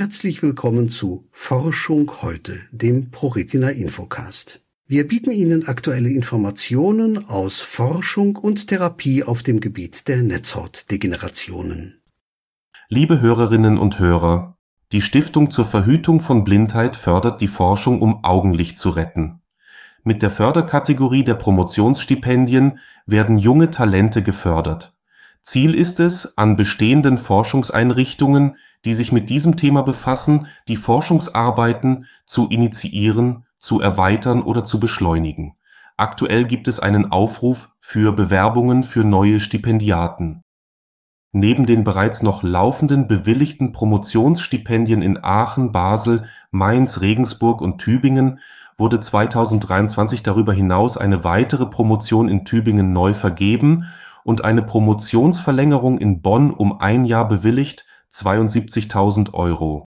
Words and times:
Herzlich 0.00 0.44
willkommen 0.44 0.90
zu 0.90 1.26
Forschung 1.32 2.22
heute, 2.22 2.56
dem 2.70 3.10
ProRetina 3.10 3.70
Infocast. 3.70 4.60
Wir 4.86 5.08
bieten 5.08 5.32
Ihnen 5.32 5.66
aktuelle 5.66 6.08
Informationen 6.08 7.26
aus 7.28 7.60
Forschung 7.60 8.36
und 8.36 8.68
Therapie 8.68 9.24
auf 9.24 9.42
dem 9.42 9.58
Gebiet 9.58 10.06
der 10.06 10.18
Netzhautdegenerationen. 10.18 12.00
Liebe 12.88 13.20
Hörerinnen 13.20 13.76
und 13.76 13.98
Hörer, 13.98 14.56
die 14.92 15.00
Stiftung 15.00 15.50
zur 15.50 15.64
Verhütung 15.64 16.20
von 16.20 16.44
Blindheit 16.44 16.94
fördert 16.94 17.40
die 17.40 17.48
Forschung, 17.48 18.00
um 18.00 18.22
Augenlicht 18.22 18.78
zu 18.78 18.90
retten. 18.90 19.40
Mit 20.04 20.22
der 20.22 20.30
Förderkategorie 20.30 21.24
der 21.24 21.34
Promotionsstipendien 21.34 22.78
werden 23.04 23.36
junge 23.36 23.72
Talente 23.72 24.22
gefördert. 24.22 24.96
Ziel 25.48 25.74
ist 25.74 25.98
es, 25.98 26.36
an 26.36 26.56
bestehenden 26.56 27.16
Forschungseinrichtungen, 27.16 28.56
die 28.84 28.92
sich 28.92 29.12
mit 29.12 29.30
diesem 29.30 29.56
Thema 29.56 29.80
befassen, 29.80 30.46
die 30.68 30.76
Forschungsarbeiten 30.76 32.04
zu 32.26 32.48
initiieren, 32.48 33.46
zu 33.56 33.80
erweitern 33.80 34.42
oder 34.42 34.66
zu 34.66 34.78
beschleunigen. 34.78 35.54
Aktuell 35.96 36.44
gibt 36.44 36.68
es 36.68 36.80
einen 36.80 37.10
Aufruf 37.10 37.70
für 37.80 38.12
Bewerbungen 38.12 38.84
für 38.84 39.04
neue 39.04 39.40
Stipendiaten. 39.40 40.42
Neben 41.32 41.64
den 41.64 41.82
bereits 41.82 42.22
noch 42.22 42.42
laufenden 42.42 43.06
bewilligten 43.08 43.72
Promotionsstipendien 43.72 45.00
in 45.00 45.24
Aachen, 45.24 45.72
Basel, 45.72 46.26
Mainz, 46.50 47.00
Regensburg 47.00 47.62
und 47.62 47.78
Tübingen 47.78 48.40
wurde 48.76 49.00
2023 49.00 50.22
darüber 50.22 50.52
hinaus 50.52 50.98
eine 50.98 51.24
weitere 51.24 51.64
Promotion 51.64 52.28
in 52.28 52.44
Tübingen 52.44 52.92
neu 52.92 53.14
vergeben 53.14 53.86
und 54.28 54.44
eine 54.44 54.60
Promotionsverlängerung 54.60 55.96
in 55.96 56.20
Bonn 56.20 56.50
um 56.50 56.80
ein 56.80 57.06
Jahr 57.06 57.26
bewilligt 57.26 57.86
(72.000 58.12 59.32
Euro). 59.32 59.86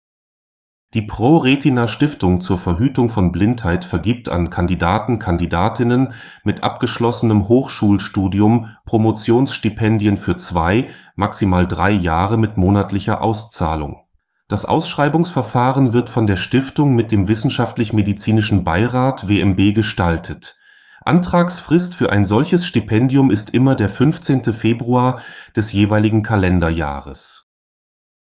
Die 0.92 1.00
Pro-Retina 1.00 1.88
Stiftung 1.88 2.42
zur 2.42 2.58
Verhütung 2.58 3.08
von 3.08 3.32
Blindheit 3.32 3.86
vergibt 3.86 4.28
an 4.28 4.50
Kandidaten/Kandidatinnen 4.50 6.12
mit 6.44 6.62
abgeschlossenem 6.62 7.48
Hochschulstudium 7.48 8.68
Promotionsstipendien 8.84 10.18
für 10.18 10.36
zwei, 10.36 10.88
maximal 11.14 11.66
drei 11.66 11.92
Jahre 11.92 12.36
mit 12.36 12.58
monatlicher 12.58 13.22
Auszahlung. 13.22 14.02
Das 14.48 14.66
Ausschreibungsverfahren 14.66 15.94
wird 15.94 16.10
von 16.10 16.26
der 16.26 16.36
Stiftung 16.36 16.94
mit 16.94 17.10
dem 17.10 17.26
Wissenschaftlich-Medizinischen 17.26 18.64
Beirat 18.64 19.30
(WMB) 19.30 19.74
gestaltet 19.74 20.58
Antragsfrist 21.04 21.94
für 21.94 22.10
ein 22.10 22.24
solches 22.24 22.66
Stipendium 22.66 23.30
ist 23.30 23.50
immer 23.50 23.74
der 23.74 23.88
15. 23.88 24.52
Februar 24.52 25.20
des 25.54 25.72
jeweiligen 25.72 26.22
Kalenderjahres. 26.22 27.48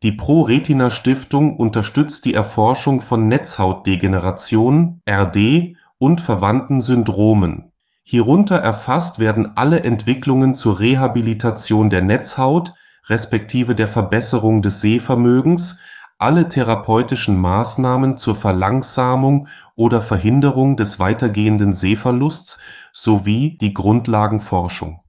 Die 0.03 0.13
Pro-Retina 0.13 0.91
Stiftung 0.91 1.57
unterstützt 1.57 2.25
die 2.25 2.35
Erforschung 2.35 3.01
von 3.01 3.29
Netzhautdegeneration 3.29 5.01
(RD) 5.09 5.77
und 5.99 6.21
verwandten 6.21 6.81
Syndromen. 6.81 7.73
Hierunter 8.03 8.57
erfasst 8.57 9.21
werden 9.21 9.57
alle 9.57 9.85
Entwicklungen 9.85 10.57
zur 10.57 10.81
Rehabilitation 10.81 11.89
der 11.89 12.03
Netzhaut 12.03 12.75
respektive 13.09 13.75
der 13.75 13.89
Verbesserung 13.89 14.63
des 14.63 14.81
Sehvermögens 14.81 15.79
alle 16.19 16.49
therapeutischen 16.49 17.37
Maßnahmen 17.37 18.17
zur 18.17 18.37
Verlangsamung 18.37 19.49
oder 19.75 20.01
Verhinderung 20.01 20.77
des 20.77 20.99
weitergehenden 20.99 21.73
Sehverlusts 21.73 22.59
sowie 22.93 23.59
die 23.59 23.75
Grundlagenforschung. 23.75 25.01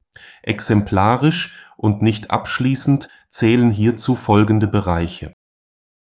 Exemplarisch 0.41 1.55
und 1.77 2.01
nicht 2.01 2.31
abschließend 2.31 3.09
zählen 3.29 3.69
hierzu 3.69 4.15
folgende 4.15 4.67
Bereiche 4.67 5.33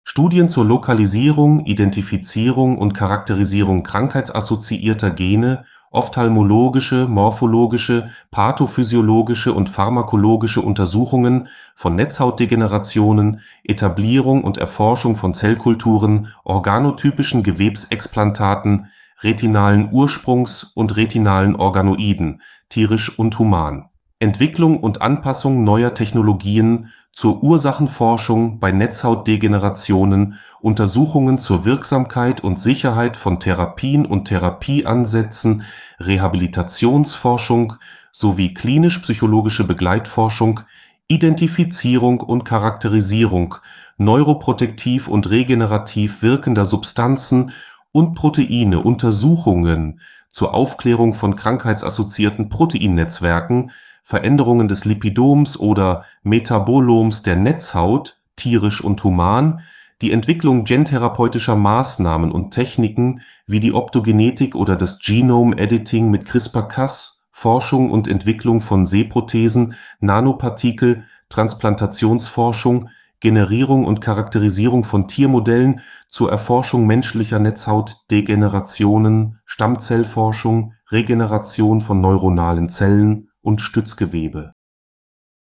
Studien 0.10 0.48
zur 0.48 0.64
Lokalisierung, 0.64 1.66
Identifizierung 1.66 2.78
und 2.78 2.94
Charakterisierung 2.94 3.84
krankheitsassoziierter 3.84 5.12
Gene 5.12 5.66
ophthalmologische, 5.92 7.08
morphologische, 7.08 8.10
pathophysiologische 8.32 9.54
und 9.54 9.70
pharmakologische 9.70 10.62
Untersuchungen 10.62 11.48
von 11.76 11.96
Netzhautdegenerationen, 11.96 13.40
Etablierung 13.64 14.44
und 14.44 14.58
Erforschung 14.58 15.16
von 15.16 15.34
Zellkulturen, 15.34 16.28
organotypischen 16.44 17.44
Gewebsexplantaten, 17.44 18.88
retinalen 19.22 19.90
Ursprungs 19.92 20.64
und 20.64 20.96
retinalen 20.96 21.56
Organoiden 21.56 22.42
(tierisch 22.70 23.18
und 23.18 23.40
human), 23.40 23.90
Entwicklung 24.20 24.80
und 24.80 25.04
Anpassung 25.04 25.64
neuer 25.64 25.94
Technologien 25.94 26.92
zur 27.12 27.44
Ursachenforschung 27.44 28.60
bei 28.60 28.72
Netzhautdegenerationen, 28.72 30.40
Untersuchungen 30.60 31.38
zur 31.38 31.66
Wirksamkeit 31.66 32.44
und 32.44 32.58
Sicherheit 32.58 33.16
von 33.16 33.40
Therapien 33.40 34.08
und 34.08 34.26
Therapieansätzen, 34.26 35.62
Rehabilitationsforschung 36.00 37.74
sowie 38.12 38.56
klinisch-psychologische 38.56 39.66
Begleitforschung, 39.66 40.62
Identifizierung 41.08 42.20
und 42.22 42.44
Charakterisierung 42.44 43.56
neuroprotektiv 43.98 45.08
und 45.10 45.30
regenerativ 45.30 46.24
wirkender 46.24 46.66
Substanzen 46.66 47.52
und 47.92 48.16
Proteine 48.16 48.82
Untersuchungen 48.82 50.00
zur 50.30 50.56
Aufklärung 50.56 51.14
von 51.14 51.36
krankheitsassoziierten 51.36 52.50
Proteinnetzwerken 52.50 53.72
Veränderungen 54.08 54.70
des 54.70 54.86
Lipidoms 54.86 55.60
oder 55.60 56.06
Metaboloms 56.24 57.24
der 57.24 57.36
Netzhaut 57.36 58.22
(tierisch 58.38 58.82
und 58.82 59.04
human), 59.04 59.60
die 60.02 60.14
Entwicklung 60.14 60.64
gentherapeutischer 60.64 61.58
Maßnahmen 61.58 62.32
und 62.32 62.52
Techniken 62.52 63.20
wie 63.48 63.60
die 63.60 63.74
Optogenetik 63.74 64.56
oder 64.56 64.78
das 64.78 65.00
Genome 65.00 65.58
Editing 65.58 66.10
mit 66.10 66.24
CRISPR-Cas, 66.24 67.26
Forschung 67.32 67.92
und 67.92 68.08
Entwicklung 68.08 68.62
von 68.62 68.86
Sehprothesen, 68.86 69.74
Nanopartikel, 70.00 71.04
Transplantationsforschung, 71.28 72.88
Generierung 73.20 73.84
und 73.84 74.00
Charakterisierung 74.00 74.86
von 74.86 75.10
Tiermodellen 75.10 75.82
zur 76.08 76.32
Erforschung 76.32 76.88
menschlicher 76.88 77.40
Netzhautdegenerationen, 77.40 79.40
Stammzellforschung, 79.44 80.76
Regeneration 80.92 81.82
von 81.82 82.00
neuronalen 82.00 82.70
Zellen 82.70 83.27
und 83.48 83.62
Stützgewebe. 83.62 84.52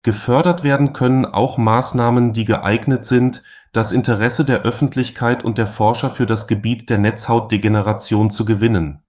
Gefördert 0.02 0.64
werden 0.64 0.92
können 0.92 1.24
auch 1.24 1.56
Maßnahmen, 1.56 2.32
die 2.32 2.44
geeignet 2.44 3.04
sind, 3.04 3.44
das 3.70 3.92
Interesse 3.92 4.44
der 4.44 4.62
Öffentlichkeit 4.62 5.44
und 5.44 5.56
der 5.56 5.68
Forscher 5.68 6.10
für 6.10 6.26
das 6.26 6.48
Gebiet 6.48 6.90
der 6.90 6.98
Netzhautdegeneration 6.98 8.32
zu 8.32 8.44
gewinnen. 8.44 9.04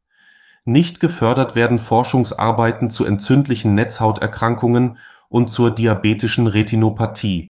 Nicht 0.63 0.99
gefördert 0.99 1.55
werden 1.55 1.79
Forschungsarbeiten 1.79 2.91
zu 2.91 3.03
entzündlichen 3.03 3.73
Netzhauterkrankungen 3.73 4.99
und 5.27 5.49
zur 5.49 5.71
diabetischen 5.71 6.45
Retinopathie. 6.45 7.47